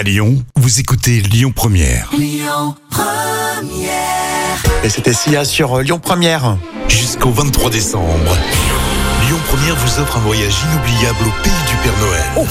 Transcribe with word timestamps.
À 0.00 0.02
Lyon, 0.02 0.42
vous 0.56 0.80
écoutez 0.80 1.20
Lyon 1.20 1.52
Première. 1.54 2.10
Et 4.82 4.88
c'était 4.88 5.12
Sia 5.12 5.44
sur 5.44 5.74
euh, 5.74 5.82
Lyon 5.82 5.98
Première. 5.98 6.56
Jusqu'au 6.88 7.30
23 7.30 7.68
décembre. 7.68 8.34
Lyon 9.26 9.36
Première 9.46 9.76
vous 9.76 10.00
offre 10.00 10.16
un 10.16 10.20
voyage 10.20 10.54
inoubliable 10.64 11.26
au 11.26 11.42
pays 11.42 11.52
du 11.68 11.76
Père 11.82 11.92
Noël. 12.00 12.48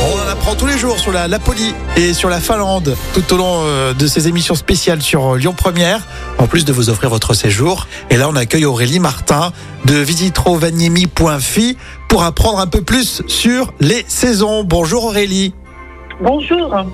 On 0.00 0.24
en 0.24 0.28
apprend 0.28 0.54
tous 0.54 0.66
les 0.66 0.78
jours 0.78 0.96
sur 1.00 1.10
la 1.10 1.26
Laponie 1.26 1.74
et 1.96 2.14
sur 2.14 2.28
la 2.28 2.38
Finlande 2.38 2.96
tout 3.14 3.34
au 3.34 3.36
long 3.36 3.62
euh, 3.64 3.92
de 3.92 4.06
ces 4.06 4.28
émissions 4.28 4.54
spéciales 4.54 5.02
sur 5.02 5.34
euh, 5.34 5.38
Lyon 5.38 5.54
Première. 5.56 6.06
En 6.38 6.46
plus 6.46 6.64
de 6.64 6.72
vous 6.72 6.88
offrir 6.88 7.10
votre 7.10 7.34
séjour. 7.34 7.88
Et 8.10 8.16
là, 8.16 8.28
on 8.28 8.36
accueille 8.36 8.64
Aurélie 8.64 9.00
Martin 9.00 9.52
de 9.86 9.96
visitrovanimi.fi 9.96 11.76
pour 12.06 12.22
apprendre 12.22 12.60
un 12.60 12.68
peu 12.68 12.80
plus 12.80 13.22
sur 13.26 13.74
les 13.80 14.04
saisons. 14.06 14.62
Bonjour 14.62 15.06
Aurélie. 15.06 15.52
Bonjour. 16.20 16.84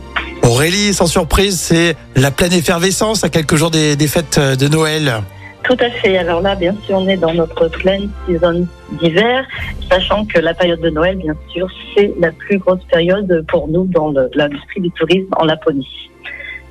Aurélie, 0.42 0.92
sans 0.92 1.06
surprise, 1.06 1.58
c'est 1.60 1.96
la 2.16 2.30
pleine 2.30 2.52
effervescence 2.52 3.22
à 3.24 3.28
quelques 3.28 3.56
jours 3.56 3.70
des, 3.70 3.96
des 3.96 4.06
fêtes 4.06 4.38
de 4.38 4.68
Noël. 4.68 5.22
Tout 5.64 5.76
à 5.78 5.90
fait. 5.90 6.16
Alors 6.16 6.40
là, 6.40 6.54
bien 6.54 6.74
sûr, 6.86 6.96
on 6.96 7.06
est 7.06 7.18
dans 7.18 7.34
notre 7.34 7.68
pleine 7.68 8.08
saison 8.26 8.66
d'hiver, 9.00 9.46
sachant 9.90 10.24
que 10.24 10.38
la 10.38 10.54
période 10.54 10.80
de 10.80 10.90
Noël, 10.90 11.16
bien 11.16 11.34
sûr, 11.52 11.68
c'est 11.94 12.12
la 12.18 12.32
plus 12.32 12.58
grosse 12.58 12.82
période 12.90 13.44
pour 13.48 13.68
nous 13.68 13.84
dans 13.84 14.12
l'industrie 14.34 14.80
du 14.80 14.90
tourisme 14.92 15.28
en 15.36 15.44
Laponie, 15.44 16.10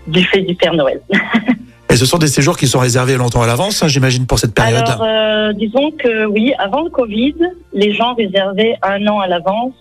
du 0.07 0.23
fait 0.23 0.41
du 0.41 0.55
Père 0.55 0.73
Noël. 0.73 1.01
Et 1.91 1.95
ce 1.95 2.05
sont 2.05 2.17
des 2.17 2.27
séjours 2.27 2.57
qui 2.57 2.67
sont 2.67 2.79
réservés 2.79 3.15
longtemps 3.15 3.41
à 3.41 3.47
l'avance, 3.47 3.81
hein, 3.83 3.87
j'imagine, 3.87 4.25
pour 4.25 4.39
cette 4.39 4.53
période. 4.53 4.83
Alors, 4.87 5.03
euh, 5.03 5.53
disons 5.53 5.91
que 5.91 6.25
oui, 6.25 6.53
avant 6.59 6.83
le 6.83 6.89
Covid, 6.89 7.35
les 7.73 7.93
gens 7.93 8.15
réservaient 8.15 8.75
un 8.83 9.07
an 9.07 9.19
à 9.19 9.27
l'avance. 9.27 9.73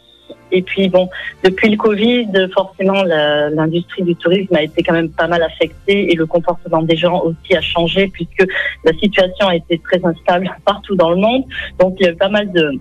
Et 0.51 0.63
puis 0.63 0.89
bon, 0.89 1.09
depuis 1.45 1.69
le 1.69 1.77
Covid, 1.77 2.27
forcément, 2.55 3.03
l'industrie 3.03 4.03
du 4.03 4.17
tourisme 4.17 4.55
a 4.55 4.63
été 4.63 4.83
quand 4.83 4.95
même 4.95 5.11
pas 5.11 5.27
mal 5.27 5.43
affectée 5.43 6.11
et 6.11 6.15
le 6.15 6.27
comportement 6.27 6.83
des 6.83 6.97
gens 6.97 7.23
aussi 7.23 7.55
a 7.55 7.61
changé 7.61 8.09
puisque 8.09 8.47
la 8.85 8.93
situation 8.95 9.49
a 9.49 9.57
été 9.57 9.79
très 9.79 10.05
instable 10.05 10.51
partout 10.65 10.95
dans 10.95 11.11
le 11.11 11.17
monde. 11.17 11.45
Donc 11.79 11.97
il 11.99 12.07
y 12.07 12.09
a 12.09 12.13
eu 12.13 12.17
pas 12.17 12.29
mal 12.29 12.51
de 12.53 12.73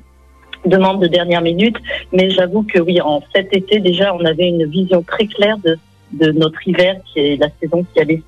demandes 0.66 1.02
de 1.02 1.08
dernière 1.08 1.42
minute. 1.42 1.78
Mais 2.14 2.30
j'avoue 2.30 2.64
que 2.64 2.80
oui, 2.80 3.02
en 3.02 3.22
cet 3.34 3.54
été 3.54 3.80
déjà, 3.80 4.14
on 4.14 4.24
avait 4.26 4.48
une 4.48 4.66
vision 4.66 5.02
très 5.02 5.28
claire 5.28 5.58
de 5.58 5.78
de 6.14 6.32
notre 6.32 6.66
hiver, 6.68 6.96
qui 7.06 7.20
est 7.20 7.36
la 7.38 7.50
saison 7.62 7.86
qui 7.94 8.00
allait 8.00 8.22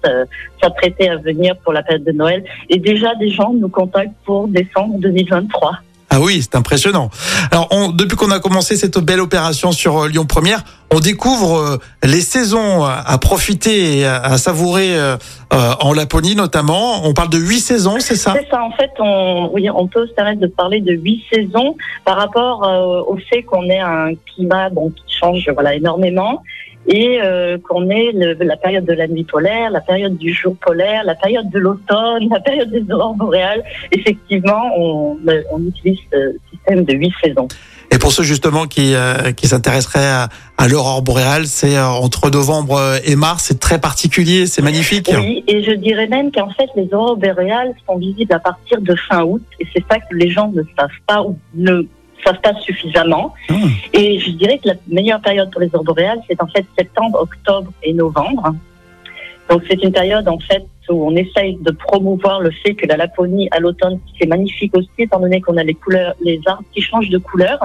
s'apprêter 0.62 1.10
à 1.10 1.16
venir 1.16 1.56
pour 1.58 1.74
la 1.74 1.82
période 1.82 2.04
de 2.04 2.12
Noël. 2.12 2.44
Et 2.70 2.78
déjà, 2.78 3.16
des 3.16 3.30
gens 3.30 3.54
nous 3.54 3.70
contactent 3.70 4.18
pour 4.26 4.48
décembre 4.48 5.00
2023. 5.00 5.80
Ah 6.12 6.20
oui, 6.20 6.42
c'est 6.42 6.56
impressionnant. 6.56 7.10
Alors, 7.52 7.68
on, 7.72 7.90
depuis 7.90 8.18
qu'on 8.18 8.32
a 8.32 8.40
commencé 8.40 8.76
cette 8.76 8.98
belle 8.98 9.20
opération 9.20 9.72
sur 9.72 10.00
euh, 10.00 10.08
Lyon 10.08 10.26
Première, 10.26 10.64
on 10.92 11.00
découvre 11.00 11.58
euh, 11.58 11.78
les 12.04 12.22
saisons 12.22 12.84
à, 12.84 13.18
profiter 13.20 14.00
et 14.00 14.06
à, 14.06 14.38
savourer 14.40 14.98
euh, 14.98 15.18
en 15.52 15.94
Laponie 15.94 16.36
notamment. 16.36 17.06
On 17.06 17.14
parle 17.14 17.30
de 17.30 17.38
huit 17.38 17.60
saisons, 17.60 17.98
c'est 18.00 18.16
ça? 18.16 18.34
C'est 18.36 18.50
ça, 18.50 18.64
en 18.64 18.72
fait, 18.72 18.90
on, 18.98 19.52
oui, 19.54 19.70
on 19.70 19.88
peut 19.88 20.08
se 20.08 20.14
permettre 20.14 20.42
de 20.42 20.48
parler 20.48 20.82
de 20.82 20.94
huit 20.94 21.24
saisons 21.32 21.76
par 22.06 22.18
rapport 22.18 22.62
au 23.08 23.18
fait 23.30 23.44
qu'on 23.44 23.70
ait 23.70 23.80
un 23.80 24.14
climat 24.34 24.70
bon, 24.70 24.90
qui 24.90 25.16
change 25.16 25.48
voilà, 25.54 25.76
énormément 25.76 26.42
et 26.90 27.20
euh, 27.24 27.58
qu'on 27.60 27.90
ait 27.90 28.12
le- 28.14 28.34
la 28.44 28.58
période 28.58 28.84
de 28.86 28.94
la 28.94 29.08
nuit 29.08 29.24
polaire, 29.24 29.70
la 29.72 29.80
période 29.80 30.18
du 30.18 30.34
jour 30.34 30.56
polaire, 30.58 31.04
la 31.06 31.16
période 31.16 31.50
de 31.50 31.60
l'automne, 31.60 32.28
la 32.32 32.40
période 32.40 32.72
des 32.72 32.84
aurores 32.92 33.14
boréales. 33.16 33.64
Effectivement, 33.92 34.64
on, 34.78 35.18
on 35.52 35.60
utilise 35.68 36.00
ce 36.12 36.36
système 36.52 36.84
de 36.84 36.94
huit 36.94 37.14
saisons. 37.24 37.48
Et 37.92 37.98
pour 37.98 38.12
ceux 38.12 38.24
justement 38.24 38.66
qui, 38.66 38.94
euh, 38.94 39.32
qui 39.32 39.48
s'intéresseraient 39.48 40.06
à, 40.06 40.30
à 40.58 40.68
l'aurore 40.68 41.02
boréale, 41.02 41.46
c'est 41.48 41.76
euh, 41.76 41.86
entre 41.88 42.30
novembre 42.30 42.80
et 43.04 43.16
mars, 43.16 43.46
c'est 43.48 43.60
très 43.60 43.80
particulier, 43.80 44.46
c'est 44.46 44.62
magnifique. 44.62 45.10
Oui, 45.16 45.44
et 45.48 45.64
je 45.64 45.72
dirais 45.72 46.08
même 46.08 46.32
qu'en 46.32 46.50
fait, 46.52 46.70
les 46.76 46.88
aurores 46.94 47.18
boréales 47.18 47.74
sont 47.88 47.98
visibles 47.98 48.34
à 48.34 48.40
partir 48.40 48.82
de 48.82 48.96
fin 48.96 49.24
août, 49.24 49.42
et 49.60 49.66
c'est 49.74 49.84
ça 49.90 49.98
que 49.98 50.16
les 50.16 50.30
gens 50.30 50.52
ne 50.54 50.62
savent 50.78 50.90
pas 51.08 51.22
ou 51.24 51.38
ne 51.56 51.82
savent 52.24 52.42
pas 52.42 52.54
suffisamment. 52.62 53.34
Hum. 53.50 53.70
Et 53.94 54.20
je 54.20 54.32
dirais 54.32 54.58
que 54.58 54.70
la 54.70 54.76
meilleure 54.88 55.22
période 55.22 55.52
pour 55.52 55.62
les 55.62 55.68
aurores 55.74 55.84
boréales, 55.84 56.22
c'est 56.28 56.42
en 56.42 56.48
fait 56.48 56.66
septembre, 56.78 57.20
octobre 57.22 57.72
et 57.84 57.94
novembre. 57.94 58.54
Donc 59.50 59.64
c'est 59.68 59.82
une 59.84 59.92
période 59.92 60.28
en 60.28 60.38
fait 60.40 60.64
où 60.90 61.08
on 61.08 61.16
essaye 61.16 61.58
de 61.62 61.72
promouvoir 61.72 62.40
le 62.42 62.52
fait 62.52 62.74
que 62.74 62.88
la 62.88 62.98
Laponie 62.98 63.48
à 63.52 63.60
l'automne, 63.60 64.00
c'est 64.20 64.28
magnifique 64.28 64.76
aussi, 64.76 64.90
étant 64.98 65.20
donné 65.20 65.40
qu'on 65.42 65.58
a 65.58 65.64
les 65.64 65.76
couleurs, 65.76 66.16
les 66.22 66.40
arbres 66.46 66.64
qui 66.74 66.82
changent 66.82 67.10
de 67.10 67.18
couleur. 67.18 67.60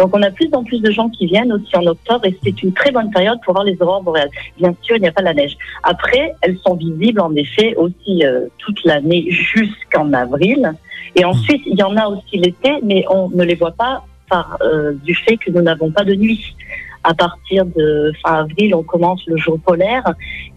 Donc 0.00 0.16
on 0.16 0.22
a 0.22 0.30
plus 0.30 0.48
en 0.54 0.64
plus 0.64 0.80
de 0.80 0.90
gens 0.90 1.10
qui 1.10 1.26
viennent 1.26 1.52
aussi 1.52 1.76
en 1.76 1.84
octobre 1.84 2.24
et 2.24 2.34
c'est 2.42 2.62
une 2.62 2.72
très 2.72 2.90
bonne 2.90 3.10
période 3.10 3.38
pour 3.44 3.52
voir 3.52 3.64
les 3.64 3.76
aurores 3.82 4.02
boréales. 4.02 4.30
Bien 4.58 4.74
sûr, 4.80 4.96
il 4.96 5.02
n'y 5.02 5.08
a 5.08 5.12
pas 5.12 5.20
la 5.20 5.34
neige. 5.34 5.58
Après, 5.82 6.34
elles 6.40 6.56
sont 6.66 6.74
visibles 6.74 7.20
en 7.20 7.34
effet 7.34 7.74
aussi 7.76 8.24
euh, 8.24 8.46
toute 8.56 8.82
l'année 8.84 9.26
jusqu'en 9.30 10.10
avril. 10.14 10.72
Et 11.16 11.24
ensuite, 11.26 11.60
il 11.66 11.78
y 11.78 11.82
en 11.82 11.94
a 11.98 12.06
aussi 12.06 12.38
l'été, 12.38 12.78
mais 12.82 13.04
on 13.10 13.28
ne 13.28 13.44
les 13.44 13.56
voit 13.56 13.72
pas 13.72 14.02
par 14.30 14.56
euh, 14.62 14.94
du 15.04 15.14
fait 15.14 15.36
que 15.36 15.50
nous 15.50 15.60
n'avons 15.60 15.90
pas 15.90 16.04
de 16.04 16.14
nuit. 16.14 16.56
À 17.02 17.14
partir 17.14 17.64
de 17.64 18.12
fin 18.22 18.40
avril, 18.40 18.74
on 18.74 18.82
commence 18.82 19.22
le 19.26 19.36
jour 19.36 19.58
polaire 19.64 20.02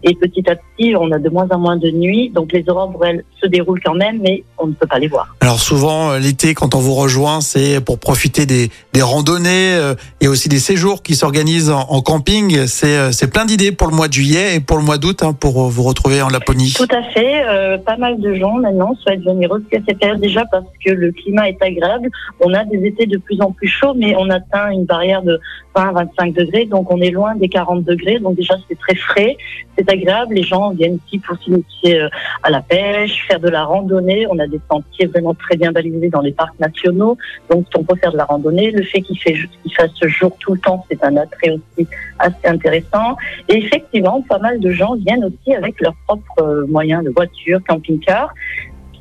et 0.03 0.13
petit 0.15 0.43
à 0.49 0.55
petit, 0.55 0.93
on 0.95 1.11
a 1.11 1.19
de 1.19 1.29
moins 1.29 1.47
en 1.51 1.57
moins 1.59 1.77
de 1.77 1.89
nuit. 1.89 2.29
Donc 2.29 2.51
les 2.51 2.63
aurores 2.69 2.89
boréales 2.89 3.23
se 3.41 3.47
déroulent 3.47 3.81
quand 3.83 3.93
même, 3.95 4.19
mais 4.21 4.43
on 4.57 4.67
ne 4.67 4.73
peut 4.73 4.87
pas 4.87 4.99
les 4.99 5.07
voir. 5.07 5.35
Alors 5.41 5.59
souvent 5.59 6.11
euh, 6.11 6.19
l'été, 6.19 6.53
quand 6.53 6.75
on 6.75 6.79
vous 6.79 6.95
rejoint, 6.95 7.39
c'est 7.41 7.79
pour 7.83 7.99
profiter 7.99 8.45
des, 8.45 8.69
des 8.93 9.01
randonnées 9.01 9.73
euh, 9.75 9.95
et 10.19 10.27
aussi 10.27 10.49
des 10.49 10.59
séjours 10.59 11.01
qui 11.03 11.15
s'organisent 11.15 11.69
en, 11.69 11.81
en 11.89 12.01
camping. 12.01 12.67
C'est 12.67 12.97
euh, 12.97 13.11
c'est 13.11 13.31
plein 13.31 13.45
d'idées 13.45 13.71
pour 13.71 13.87
le 13.87 13.95
mois 13.95 14.07
de 14.09 14.13
juillet 14.13 14.55
et 14.55 14.59
pour 14.59 14.77
le 14.77 14.83
mois 14.83 14.97
d'août 14.97 15.23
hein, 15.23 15.33
pour 15.33 15.69
vous 15.69 15.83
retrouver 15.83 16.21
en 16.21 16.29
Laponie. 16.29 16.73
Tout 16.75 16.87
à 16.93 17.03
fait. 17.11 17.43
euh, 17.47 17.77
pas 17.77 17.97
mal 17.97 18.19
de 18.19 18.33
gens 18.35 18.55
maintenant 18.55 18.95
souhaitent 19.01 19.23
venir 19.23 19.51
aussi 19.51 19.75
à 19.75 19.79
cette 19.87 19.99
période 19.99 20.19
déjà 20.19 20.43
parce 20.51 20.65
que 20.85 20.91
le 20.91 21.11
climat 21.11 21.49
est 21.49 21.61
agréable. 21.61 22.09
On 22.39 22.53
a 22.53 22.63
des 22.65 22.85
étés 22.85 23.05
de 23.05 23.17
plus 23.17 23.39
en 23.41 23.51
plus 23.51 23.67
chauds, 23.67 23.93
mais 23.95 24.15
on 24.17 24.29
atteint 24.29 24.69
une 24.71 24.85
barrière 24.85 25.21
de 25.23 25.39
20-25 25.75 26.32
degrés, 26.33 26.65
donc 26.65 26.91
on 26.91 26.99
est 27.01 27.11
loin 27.11 27.35
des 27.35 27.49
40 27.49 27.83
degrés. 27.83 28.19
Donc 28.19 28.35
déjà 28.35 28.55
c'est 28.67 28.77
très 28.77 28.95
frais, 28.95 29.37
c'est 29.77 29.89
agréable. 29.89 30.35
Les 30.35 30.43
gens 30.43 30.71
viennent 30.71 30.99
ici 31.05 31.19
pour 31.19 31.37
s'initier 31.37 32.01
euh, 32.01 32.09
à 32.43 32.49
la 32.49 32.61
pêche, 32.61 33.25
faire 33.27 33.39
de 33.39 33.49
la 33.49 33.63
randonnée. 33.63 34.25
On 34.29 34.39
a 34.39 34.47
des 34.47 34.59
sentiers 34.69 35.07
vraiment 35.07 35.33
très 35.33 35.55
bien 35.55 35.71
balisés 35.71 36.09
dans 36.09 36.21
les 36.21 36.31
parcs 36.31 36.59
nationaux, 36.59 37.17
donc 37.49 37.65
on 37.75 37.83
peut 37.83 37.95
faire 37.95 38.11
de 38.11 38.17
la 38.17 38.25
randonnée. 38.25 38.71
Le 38.71 38.83
fait 38.83 39.01
qu'il 39.01 39.19
fait 39.19 39.33
qu'il 39.33 39.73
fasse 39.73 39.91
jour 40.03 40.35
tout 40.39 40.53
le 40.53 40.59
temps, 40.59 40.85
c'est 40.89 41.03
un 41.03 41.15
attrait 41.17 41.51
aussi 41.51 41.87
assez 42.19 42.47
intéressant. 42.47 43.17
Et 43.49 43.57
effectivement, 43.57 44.21
pas 44.21 44.39
mal 44.39 44.59
de 44.59 44.71
gens 44.71 44.95
viennent 44.95 45.25
aussi 45.25 45.53
avec 45.55 45.79
leurs 45.81 45.95
propres 46.07 46.41
euh, 46.41 46.65
moyens 46.67 47.03
de 47.03 47.09
voiture, 47.09 47.59
camping-car. 47.67 48.33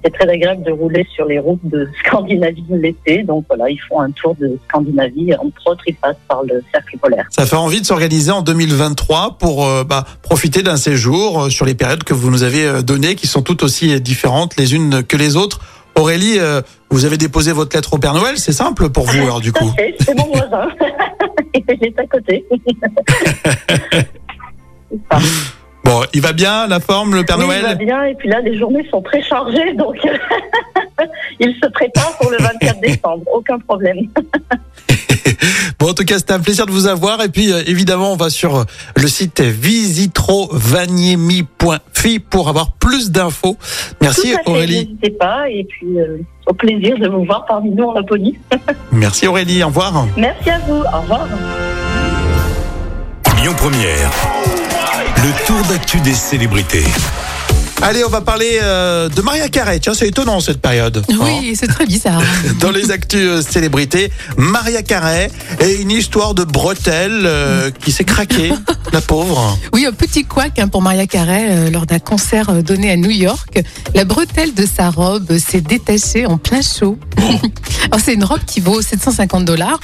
C'est 0.04 0.12
très 0.12 0.28
agréable 0.28 0.62
de 0.64 0.72
rouler 0.72 1.06
sur 1.14 1.24
les 1.26 1.38
routes 1.38 1.64
de 1.64 1.88
Scandinavie 2.06 2.64
l'été. 2.70 3.22
Donc 3.22 3.44
voilà, 3.48 3.70
ils 3.70 3.80
font 3.88 4.00
un 4.00 4.10
tour 4.10 4.34
de 4.36 4.58
Scandinavie. 4.68 5.34
Entre 5.34 5.66
autres, 5.66 5.84
ils 5.86 5.94
passent 5.94 6.16
par 6.28 6.42
le 6.42 6.62
cercle 6.72 6.98
polaire. 6.98 7.26
Ça 7.30 7.46
fait 7.46 7.56
envie 7.56 7.80
de 7.80 7.86
s'organiser 7.86 8.30
en 8.30 8.42
2023 8.42 9.38
pour 9.38 9.66
euh, 9.66 9.84
bah, 9.84 10.04
profiter 10.22 10.62
d'un 10.62 10.76
séjour 10.76 11.44
euh, 11.44 11.50
sur 11.50 11.66
les 11.66 11.74
périodes 11.74 12.04
que 12.04 12.14
vous 12.14 12.30
nous 12.30 12.42
avez 12.42 12.66
euh, 12.66 12.82
données, 12.82 13.14
qui 13.14 13.26
sont 13.26 13.42
toutes 13.42 13.62
aussi 13.62 14.00
différentes 14.00 14.56
les 14.56 14.74
unes 14.74 15.02
que 15.02 15.16
les 15.16 15.36
autres. 15.36 15.60
Aurélie, 15.94 16.38
euh, 16.38 16.62
vous 16.90 17.04
avez 17.04 17.18
déposé 17.18 17.52
votre 17.52 17.76
lettre 17.76 17.94
au 17.94 17.98
Père 17.98 18.14
Noël, 18.14 18.38
c'est 18.38 18.52
simple 18.52 18.88
pour 18.90 19.04
vous 19.04 19.22
alors 19.22 19.40
du 19.40 19.52
coup. 19.52 19.70
c'est 20.00 20.16
mon 20.16 20.26
voisin. 20.32 20.68
Il 21.54 21.84
est 21.84 21.98
à 21.98 22.06
côté. 22.06 22.44
Bon, 25.84 26.02
il 26.14 26.20
va 26.20 26.32
bien 26.32 26.66
la 26.66 26.80
forme, 26.80 27.14
le 27.14 27.24
Père 27.24 27.38
Oui, 27.38 27.44
il 27.44 27.50
va 27.50 27.62
Noël 27.62 27.78
bien. 27.78 28.02
Et 28.04 28.14
puis 28.14 28.28
là, 28.28 28.40
les 28.40 28.58
journées 28.58 28.86
sont 28.90 29.00
très 29.02 29.22
chargées. 29.22 29.72
Donc, 29.76 29.96
il 31.40 31.54
se 31.62 31.68
prépare 31.70 32.16
pour 32.20 32.30
le 32.30 32.38
24 32.38 32.80
décembre. 32.80 33.24
Aucun 33.32 33.58
problème. 33.58 34.08
Bon, 35.78 35.90
en 35.90 35.94
tout 35.94 36.04
cas, 36.04 36.18
c'était 36.18 36.34
un 36.34 36.40
plaisir 36.40 36.66
de 36.66 36.70
vous 36.70 36.86
avoir. 36.86 37.20
Et 37.22 37.28
puis, 37.28 37.52
euh, 37.52 37.62
évidemment, 37.66 38.12
on 38.12 38.16
va 38.16 38.30
sur 38.30 38.56
euh, 38.56 38.64
le 38.96 39.08
site 39.08 39.40
visitrovanimi.fi 39.40 42.18
pour 42.20 42.48
avoir 42.48 42.72
plus 42.72 43.10
d'infos. 43.10 43.56
Merci 44.00 44.32
Tout 44.32 44.38
à 44.46 44.50
Aurélie. 44.50 44.86
N'hésitez 44.86 45.10
pas. 45.10 45.50
Et 45.50 45.64
puis, 45.64 45.98
euh, 45.98 46.18
au 46.46 46.54
plaisir 46.54 46.96
de 46.98 47.08
vous 47.08 47.24
voir 47.24 47.44
parmi 47.46 47.70
nous 47.70 47.84
en 47.84 47.94
Laponie. 47.94 48.38
Merci 48.92 49.26
Aurélie, 49.26 49.62
au 49.62 49.68
revoir. 49.68 50.06
Merci 50.16 50.50
à 50.50 50.58
vous. 50.60 50.82
Au 50.82 51.00
revoir. 51.00 51.26
Lyon 53.42 53.54
Première. 53.56 54.10
Le 55.22 55.46
tour 55.46 55.62
d'actu 55.68 56.00
des 56.00 56.14
célébrités. 56.14 56.84
Allez, 57.84 58.04
on 58.04 58.08
va 58.08 58.20
parler 58.20 58.60
euh, 58.62 59.08
de 59.08 59.20
Maria 59.22 59.48
Carey. 59.48 59.80
Tiens, 59.80 59.92
c'est 59.92 60.06
étonnant 60.06 60.38
cette 60.40 60.60
période. 60.60 61.04
Hein 61.10 61.16
Oui, 61.20 61.56
c'est 61.58 61.66
très 61.66 61.84
bizarre. 61.84 62.22
Dans 62.60 62.70
les 62.70 62.92
actus 62.92 63.20
euh, 63.20 63.42
célébrités, 63.42 64.12
Maria 64.36 64.82
Carey 64.82 65.28
et 65.60 65.80
une 65.80 65.90
histoire 65.90 66.34
de 66.34 66.44
bretelle 66.44 67.22
euh, 67.26 67.70
qui 67.84 67.90
s'est 67.90 68.04
craquée, 68.04 68.52
la 68.92 69.00
pauvre. 69.00 69.58
Oui, 69.72 69.84
un 69.86 69.92
petit 69.92 70.24
couac 70.24 70.58
hein, 70.60 70.68
pour 70.68 70.80
Maria 70.80 71.06
Carey 71.08 71.46
euh, 71.50 71.70
lors 71.70 71.86
d'un 71.86 71.98
concert 71.98 72.62
donné 72.62 72.90
à 72.92 72.96
New 72.96 73.10
York. 73.10 73.60
La 73.94 74.04
bretelle 74.04 74.54
de 74.54 74.64
sa 74.66 74.90
robe 74.90 75.36
s'est 75.38 75.60
détachée 75.60 76.24
en 76.26 76.38
plein 76.38 76.60
show. 76.62 76.98
C'est 78.04 78.14
une 78.14 78.24
robe 78.24 78.44
qui 78.46 78.60
vaut 78.60 78.80
750 78.80 79.44
dollars. 79.44 79.80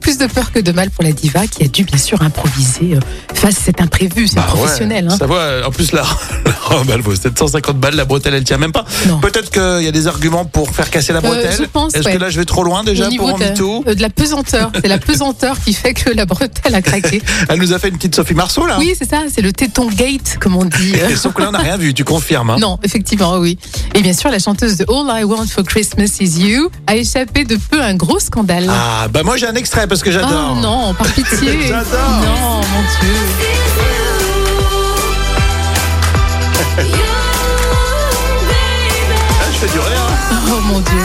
Plus 0.00 0.18
de 0.18 0.26
peur 0.26 0.52
que 0.52 0.60
de 0.60 0.72
mal 0.72 0.90
pour 0.90 1.02
la 1.04 1.12
diva 1.12 1.46
qui 1.46 1.64
a 1.64 1.68
dû 1.68 1.84
bien 1.84 1.98
sûr 1.98 2.22
improviser 2.22 2.96
face 3.34 3.58
à 3.58 3.60
cet 3.64 3.80
imprévu. 3.80 4.28
C'est 4.28 4.36
Bah 4.36 4.46
ouais, 4.52 4.58
professionnel. 4.60 5.08
hein. 5.10 5.16
Ça 5.18 5.26
va, 5.26 5.66
en 5.66 5.70
plus 5.70 5.92
la, 5.92 6.04
la 6.44 6.52
robe, 6.52 6.90
elle 6.92 7.00
vaut 7.08 7.16
750 7.16 7.78
balles, 7.78 7.94
la 7.96 8.04
bretelle 8.04 8.34
elle 8.34 8.44
tient 8.44 8.58
même 8.58 8.72
pas. 8.72 8.84
Peut-être 9.22 9.50
qu'il 9.50 9.84
y 9.84 9.88
a 9.88 9.92
des 9.92 10.06
arguments 10.06 10.44
pour 10.44 10.70
faire 10.70 10.90
casser 10.90 11.12
la 11.12 11.18
Euh, 11.18 11.22
bretelle. 11.22 11.56
je 11.58 11.64
pense, 11.64 11.94
Est-ce 11.94 12.04
ouais. 12.06 12.12
que 12.14 12.18
là 12.18 12.30
je 12.30 12.38
vais 12.38 12.44
trop 12.44 12.62
loin 12.64 12.84
déjà 12.84 13.08
pour 13.16 13.38
de, 13.38 13.44
MeToo 13.44 13.84
euh, 13.86 13.94
de 13.94 14.00
la 14.02 14.10
pesanteur. 14.10 14.70
C'est 14.74 14.88
la 14.88 14.98
pesanteur 14.98 15.56
qui 15.64 15.72
fait 15.72 15.94
que 15.94 16.10
la 16.10 16.24
bretelle 16.26 16.74
a 16.74 16.82
craqué. 16.82 17.20
Elle 17.48 17.58
nous 17.58 17.72
a 17.72 17.78
fait 17.78 17.88
une 17.88 17.96
petite 17.96 18.14
Sophie 18.14 18.34
Marceau 18.34 18.66
là. 18.66 18.76
Oui, 18.78 18.94
c'est 18.98 19.08
ça, 19.08 19.22
c'est 19.34 19.42
le 19.42 19.52
téton 19.52 19.88
gate, 19.88 20.38
comme 20.40 20.56
on 20.56 20.64
dit. 20.64 20.94
Sauf 21.16 21.32
que 21.34 21.42
là 21.42 21.48
on 21.48 21.52
n'a 21.52 21.58
rien 21.58 21.76
vu, 21.76 21.94
tu 21.94 22.04
confirmes. 22.04 22.50
hein. 22.50 22.56
Non, 22.58 22.78
effectivement, 22.82 23.36
oui. 23.38 23.58
Et 23.94 24.02
bien 24.02 24.12
sûr, 24.12 24.30
la 24.30 24.38
chanteuse 24.38 24.76
de 24.76 24.84
All 24.88 25.20
I 25.20 25.24
Want 25.24 25.46
for 25.46 25.64
Christmas 25.64 26.18
Is 26.20 26.38
You 26.40 26.70
a 26.86 26.96
échappé 26.96 27.44
de 27.44 27.56
peu 27.70 27.80
à 27.80 27.86
un 27.86 27.94
gros 27.94 28.18
scandale. 28.20 28.66
Ah 28.70 29.08
bah 29.08 29.22
moi 29.22 29.36
j'ai 29.36 29.46
un 29.46 29.54
extrait 29.54 29.86
parce 29.86 30.02
que 30.02 30.10
j'adore. 30.10 30.54
Oh 30.56 30.60
non, 30.60 30.94
par 30.94 31.06
pitié. 31.08 31.28
J'adore. 31.68 32.20
Non, 32.22 32.56
mon 32.56 32.82
Dieu. 33.00 33.97
Ah, 39.40 39.44
je 39.52 39.58
fais 39.58 39.72
du 39.72 39.78
rire. 39.78 40.00
hein. 40.30 40.36
Oh 40.50 40.60
mon 40.66 40.80
Dieu. 40.80 40.98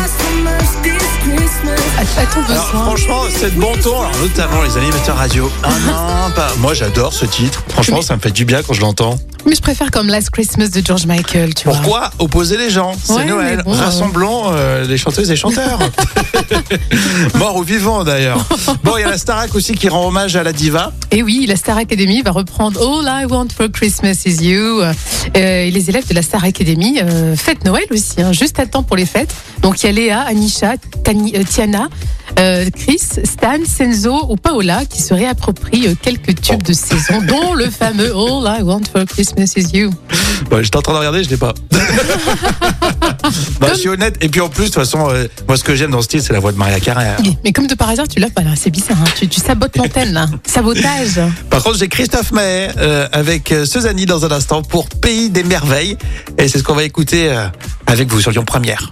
Alors 2.50 2.66
franchement, 2.68 3.22
c'est 3.34 3.56
de 3.56 3.60
bon 3.60 3.74
ton, 3.82 4.00
alors, 4.02 4.12
notamment 4.22 4.62
les 4.62 4.78
animateurs 4.78 5.16
radio. 5.18 5.52
Ah 5.64 5.70
non, 5.86 6.32
pas. 6.36 6.52
Moi 6.60 6.74
j'adore 6.74 7.14
ce 7.14 7.26
titre. 7.26 7.64
Franchement, 7.70 8.02
ça 8.02 8.16
me 8.16 8.22
fait 8.22 8.32
du 8.32 8.46
bien 8.46 8.62
quand 8.62 8.74
je 8.74 8.82
l'entends. 8.82 9.18
Mais 9.46 9.56
je 9.56 9.62
préfère 9.62 9.92
comme 9.92 10.08
Last 10.08 10.30
Christmas 10.30 10.70
de 10.70 10.82
George 10.86 11.06
Michael, 11.06 11.54
tu 11.54 11.66
vois. 11.68 11.74
Pourquoi 11.78 12.12
opposer 12.20 12.58
les 12.58 12.70
gens? 12.70 12.94
C'est 13.04 13.14
Ouais, 13.14 13.26
Noël. 13.26 13.62
bon, 13.66 13.74
euh. 13.74 13.78
Rassemblons 13.78 14.44
euh, 14.54 14.86
les 14.86 14.98
chanteuses 14.98 15.30
et 15.32 15.36
chanteurs. 15.36 15.80
Morts 17.36 17.58
ou 17.58 17.64
vivants 17.64 18.04
d'ailleurs. 18.04 18.44
Bon, 18.84 18.98
il 18.98 19.02
y 19.02 19.04
a 19.04 19.10
la 19.10 19.18
Starac 19.18 19.54
aussi 19.56 19.74
qui 19.76 19.88
rend 19.90 20.08
hommage 20.08 20.36
à 20.36 20.44
la 20.44 20.52
diva. 20.54 20.92
Et 21.12 21.24
oui, 21.24 21.46
la 21.48 21.56
Star 21.56 21.78
Academy 21.78 22.22
va 22.22 22.32
reprendre 22.32 22.80
All 22.82 23.24
I 23.24 23.26
Want 23.26 23.48
for 23.56 23.68
Christmas 23.72 24.24
Is 24.26 24.44
You. 24.44 24.82
Euh, 24.82 24.94
et 25.36 25.72
les 25.72 25.90
élèves 25.90 26.08
de 26.08 26.14
la 26.14 26.22
Star 26.22 26.44
Academy 26.44 27.00
euh, 27.02 27.36
fêtent 27.36 27.64
Noël 27.66 27.86
aussi, 27.92 28.22
hein, 28.22 28.32
juste 28.34 28.60
à 28.60 28.66
temps 28.66 28.84
pour 28.84 28.96
les 28.98 29.06
fêtes. 29.06 29.34
Donc 29.62 29.82
il 29.84 29.86
y 29.86 29.90
a 29.90 29.92
Léa, 29.94 30.22
Anisha, 30.22 30.74
Tani- 31.04 31.36
euh, 31.38 31.44
Tiana, 31.44 31.88
euh, 32.40 32.66
Chris, 32.76 33.00
Stan, 33.24 33.58
Senzo 33.66 34.26
ou 34.30 34.36
Paola 34.36 34.86
qui 34.86 35.02
se 35.02 35.14
réapproprient 35.14 35.88
euh, 35.88 35.96
quelques 36.02 36.40
tubes 36.42 36.64
de 36.64 36.74
saison, 36.74 37.22
dont 37.28 37.54
le 37.54 37.70
fameux 37.70 38.12
All 38.16 38.60
I 38.60 38.64
Want 38.64 38.82
for 38.92 39.06
Christmas 39.06 39.54
Is 39.56 39.68
You. 39.78 39.92
Bon, 40.50 40.62
J'étais 40.64 40.78
en 40.78 40.82
train 40.82 40.94
de 40.94 40.98
regarder, 41.00 41.24
je 41.24 41.30
l'ai 41.30 41.38
pas. 41.38 41.54
Bah, 43.60 43.70
je 43.74 43.80
suis 43.80 43.90
honnête. 43.90 44.18
Et 44.22 44.28
puis 44.30 44.42
en 44.42 44.50
plus, 44.50 44.64
de 44.64 44.68
toute 44.68 44.76
façon, 44.76 45.10
euh, 45.10 45.28
moi 45.48 45.56
ce 45.58 45.64
que 45.64 45.76
j'aime 45.76 45.92
dans 45.92 46.00
ce 46.02 46.06
style, 46.06 46.22
c'est 46.22 46.34
la 46.34 46.40
voix 46.40 46.52
de 46.52 46.58
Maria 46.58 46.80
Carey. 46.80 47.08
Mais, 47.24 47.38
mais 47.46 47.52
comme 47.54 47.68
de 47.68 47.76
par 47.76 47.90
hasard, 47.90 48.08
tu 48.08 48.20
l'as 48.20 48.30
pas 48.30 48.42
là, 48.42 48.52
c'est 48.56 48.70
bizarre. 48.70 48.98
hein. 49.00 49.10
Tu, 49.18 49.28
tu 49.28 49.40
sabotes 49.40 49.78
l'antenne 49.78 50.12
là. 50.14 50.28
Sabotage. 50.46 51.20
Par 51.50 51.64
contre, 51.64 51.78
j'ai 51.78 51.88
Christophe 51.88 52.32
Maé 52.32 52.70
euh, 52.78 53.08
avec 53.14 53.54
Suzanne 53.66 54.04
dans 54.06 54.26
un 54.26 54.32
instant 54.32 54.62
pour 54.62 54.90
Pays 54.90 55.30
des 55.30 55.44
Merveilles. 55.44 55.98
Et 56.38 56.48
c'est 56.50 56.58
ce 56.58 56.64
qu'on 56.64 56.76
va 56.76 56.84
écouter 56.84 57.32
avec 57.88 58.10
vous 58.12 58.20
sur 58.20 58.32
Lyon 58.32 58.44
Première. 58.46 58.92